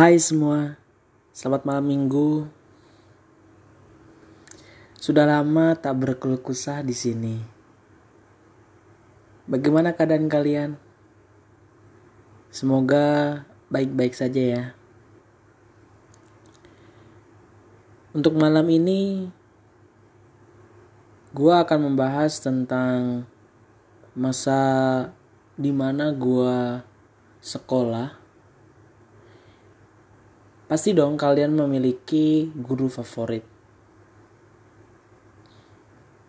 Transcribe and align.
Hai 0.00 0.16
semua, 0.16 0.80
selamat 1.36 1.68
malam 1.68 1.84
minggu. 1.92 2.48
Sudah 4.96 5.28
lama 5.28 5.76
tak 5.76 5.92
berkeluh 5.92 6.40
kesah 6.40 6.80
di 6.80 6.96
sini. 6.96 7.36
Bagaimana 9.44 9.92
keadaan 9.92 10.24
kalian? 10.32 10.80
Semoga 12.48 13.44
baik-baik 13.68 14.16
saja 14.16 14.40
ya. 14.40 14.64
Untuk 18.16 18.40
malam 18.40 18.72
ini, 18.72 19.28
gua 21.36 21.68
akan 21.68 21.92
membahas 21.92 22.40
tentang 22.40 23.28
masa 24.16 24.64
di 25.60 25.76
mana 25.76 26.08
gua 26.16 26.88
sekolah 27.44 28.19
Pasti 30.70 30.94
dong 30.94 31.18
kalian 31.18 31.50
memiliki 31.58 32.46
guru 32.54 32.86
favorit. 32.86 33.42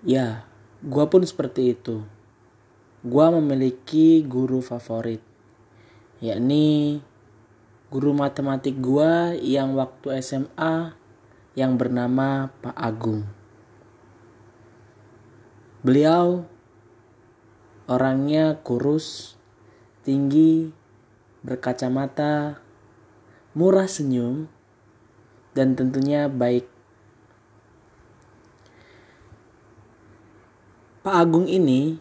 Ya, 0.00 0.48
gua 0.80 1.12
pun 1.12 1.20
seperti 1.20 1.76
itu. 1.76 2.00
Gua 3.04 3.28
memiliki 3.36 4.24
guru 4.24 4.64
favorit, 4.64 5.20
yakni 6.24 7.04
guru 7.92 8.16
matematik 8.16 8.80
gua 8.80 9.36
yang 9.36 9.76
waktu 9.76 10.24
SMA 10.24 10.96
yang 11.52 11.76
bernama 11.76 12.48
Pak 12.64 12.76
Agung. 12.80 13.28
Beliau 15.84 16.48
orangnya 17.84 18.56
kurus, 18.64 19.36
tinggi, 20.00 20.72
berkacamata, 21.44 22.64
murah 23.50 23.90
senyum, 23.90 24.46
dan 25.54 25.74
tentunya 25.74 26.30
baik. 26.30 26.70
Pak 31.00 31.16
Agung 31.16 31.48
ini 31.48 31.96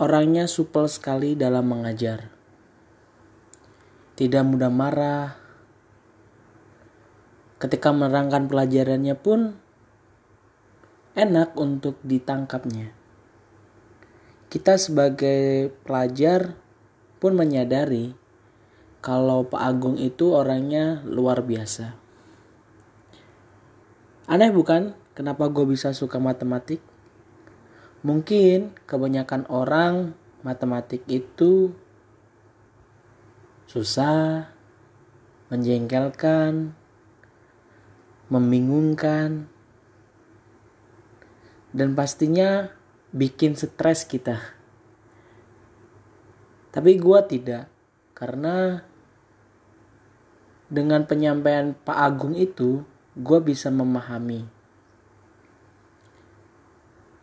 orangnya 0.00 0.48
supel 0.48 0.88
sekali 0.88 1.36
dalam 1.36 1.68
mengajar. 1.68 2.32
Tidak 4.16 4.42
mudah 4.42 4.72
marah. 4.72 5.36
Ketika 7.60 7.92
menerangkan 7.92 8.48
pelajarannya 8.48 9.16
pun 9.20 9.52
enak 11.12 11.52
untuk 11.60 12.00
ditangkapnya. 12.00 12.96
Kita 14.48 14.80
sebagai 14.80 15.68
pelajar 15.84 16.56
pun 17.20 17.36
menyadari 17.36 18.19
kalau 19.00 19.48
Pak 19.48 19.60
Agung 19.60 19.96
itu 19.96 20.36
orangnya 20.36 21.00
luar 21.08 21.40
biasa. 21.40 21.96
Aneh 24.28 24.52
bukan 24.52 24.94
kenapa 25.16 25.48
gue 25.48 25.64
bisa 25.66 25.90
suka 25.96 26.20
matematik? 26.20 26.78
Mungkin 28.00 28.76
kebanyakan 28.88 29.44
orang 29.52 30.16
matematik 30.40 31.04
itu 31.08 31.76
susah, 33.68 34.48
menjengkelkan, 35.52 36.72
membingungkan, 38.30 39.50
dan 41.70 41.94
pastinya 41.94 42.72
bikin 43.10 43.58
stres 43.58 44.06
kita. 44.06 44.38
Tapi 46.70 46.98
gue 46.98 47.20
tidak, 47.26 47.66
karena 48.14 48.86
dengan 50.70 51.02
penyampaian 51.02 51.74
Pak 51.74 51.98
Agung 51.98 52.38
itu 52.38 52.86
gue 53.18 53.38
bisa 53.42 53.68
memahami. 53.74 54.46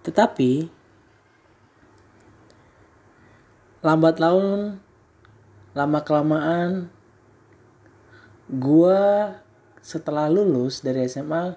Tetapi 0.04 0.68
lambat 3.80 4.20
laun 4.20 4.84
lama 5.72 6.00
kelamaan 6.04 6.92
gue 8.52 9.02
setelah 9.80 10.28
lulus 10.28 10.84
dari 10.84 11.08
SMA 11.08 11.56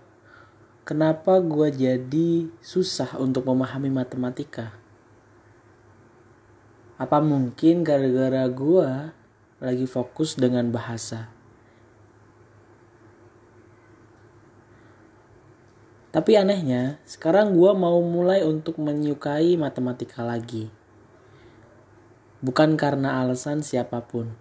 kenapa 0.86 1.42
gue 1.42 1.74
jadi 1.74 2.46
susah 2.62 3.18
untuk 3.18 3.50
memahami 3.50 3.90
matematika? 3.90 4.78
Apa 7.02 7.18
mungkin 7.18 7.82
gara-gara 7.82 8.46
gue 8.46 8.90
lagi 9.58 9.86
fokus 9.90 10.38
dengan 10.38 10.70
bahasa 10.70 11.39
Tapi 16.10 16.34
anehnya, 16.34 16.98
sekarang 17.06 17.54
gue 17.54 17.70
mau 17.70 18.02
mulai 18.02 18.42
untuk 18.42 18.82
menyukai 18.82 19.54
matematika 19.54 20.26
lagi. 20.26 20.66
Bukan 22.42 22.74
karena 22.74 23.22
alasan 23.22 23.62
siapa 23.62 24.02
pun. 24.10 24.34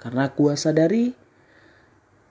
Karena 0.00 0.32
gue 0.32 0.56
sadari, 0.56 1.12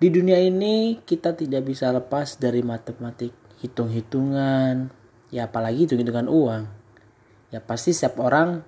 di 0.01 0.07
dunia 0.09 0.41
ini 0.41 0.97
kita 1.05 1.37
tidak 1.37 1.61
bisa 1.69 1.93
lepas 1.93 2.41
dari 2.41 2.65
matematik. 2.65 3.29
Hitung-hitungan, 3.61 4.89
ya 5.29 5.45
apalagi 5.45 5.85
hitung-hitungan 5.85 6.25
uang. 6.25 6.65
Ya 7.53 7.61
pasti 7.61 7.93
setiap 7.93 8.17
orang 8.17 8.65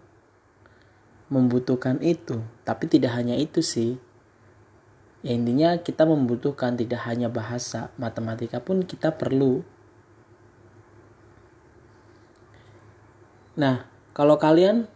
membutuhkan 1.34 1.98
itu. 2.06 2.38
Tapi 2.62 2.86
tidak 2.86 3.18
hanya 3.18 3.34
itu 3.34 3.66
sih. 3.66 3.98
Ya 5.26 5.34
intinya 5.34 5.74
kita 5.82 6.06
membutuhkan 6.06 6.78
tidak 6.78 7.02
hanya 7.10 7.34
bahasa, 7.34 7.90
matematika 7.98 8.62
pun 8.62 8.86
kita 8.86 9.18
perlu 9.18 9.66
Nah, 13.54 13.86
kalau 14.18 14.42
kalian 14.42 14.90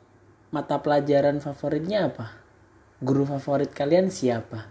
mata 0.50 0.82
pelajaran 0.82 1.38
favoritnya 1.38 2.10
apa? 2.10 2.42
Guru 2.98 3.30
favorit 3.30 3.70
kalian 3.70 4.10
siapa? 4.10 4.66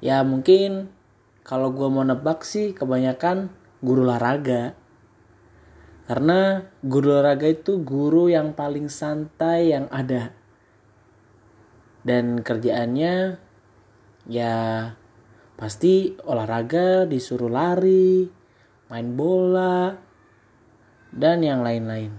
Ya 0.00 0.24
mungkin 0.24 0.88
kalau 1.44 1.70
gue 1.76 1.86
mau 1.92 2.02
nebak 2.02 2.48
sih 2.48 2.72
kebanyakan 2.72 3.52
guru 3.84 4.08
olahraga. 4.08 4.72
Karena 6.08 6.64
guru 6.80 7.12
olahraga 7.12 7.52
itu 7.52 7.84
guru 7.84 8.32
yang 8.32 8.56
paling 8.56 8.88
santai 8.88 9.76
yang 9.76 9.86
ada. 9.92 10.32
Dan 12.02 12.40
kerjaannya 12.42 13.38
ya 14.26 14.54
pasti 15.60 16.16
olahraga, 16.26 17.06
disuruh 17.06 17.52
lari, 17.52 18.26
main 18.90 19.14
bola, 19.14 19.94
dan 21.12 21.44
yang 21.44 21.60
lain-lain. 21.60 22.10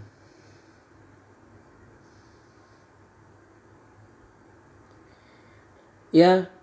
Ya, 6.14 6.54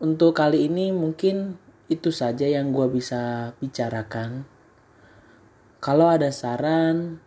untuk 0.00 0.32
kali 0.32 0.72
ini 0.72 0.88
mungkin 0.88 1.60
itu 1.92 2.08
saja 2.08 2.48
yang 2.48 2.72
gue 2.72 2.88
bisa 2.88 3.52
bicarakan. 3.60 4.48
Kalau 5.84 6.08
ada 6.08 6.32
saran 6.32 7.20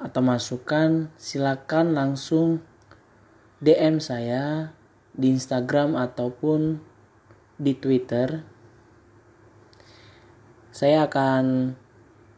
atau 0.00 0.24
masukan, 0.24 1.12
silakan 1.20 1.92
langsung 1.92 2.64
DM 3.60 4.00
saya 4.00 4.72
di 5.12 5.32
Instagram 5.32 6.00
ataupun 6.00 6.80
di 7.60 7.72
Twitter. 7.76 8.40
Saya 10.72 11.08
akan 11.08 11.76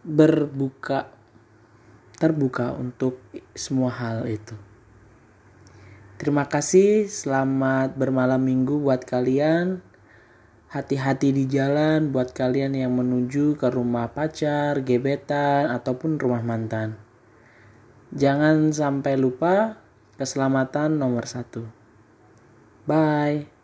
berbuka 0.06 1.18
terbuka 2.19 2.75
untuk 2.75 3.23
semua 3.55 3.95
hal 3.95 4.27
itu. 4.27 4.59
Terima 6.19 6.50
kasih, 6.50 7.06
selamat 7.06 7.94
bermalam 7.94 8.43
minggu 8.43 8.82
buat 8.82 9.06
kalian. 9.06 9.87
Hati-hati 10.69 11.32
di 11.32 11.47
jalan 11.49 12.11
buat 12.11 12.35
kalian 12.35 12.75
yang 12.75 12.93
menuju 12.93 13.56
ke 13.56 13.70
rumah 13.70 14.11
pacar, 14.12 14.82
gebetan, 14.82 15.70
ataupun 15.70 16.19
rumah 16.19 16.43
mantan. 16.43 16.99
Jangan 18.12 18.75
sampai 18.75 19.17
lupa 19.17 19.81
keselamatan 20.19 20.99
nomor 20.99 21.25
satu. 21.25 21.65
Bye. 22.85 23.57